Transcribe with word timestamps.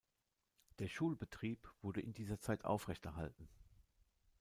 Der 0.79 0.87
Schulbetrieb 0.87 1.71
wurde 1.83 2.01
in 2.01 2.15
dieser 2.15 2.39
Zeit 2.39 2.65
aufrechterhalten. 2.65 3.47